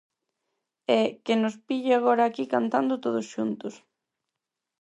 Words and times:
E 0.99 1.01
'que 1.23 1.35
nos 1.41 1.55
pille 1.67 1.93
agora 1.95 2.23
aquí 2.25 2.43
cantando 2.55 3.01
todos 3.05 3.25
xuntos'. 3.33 3.77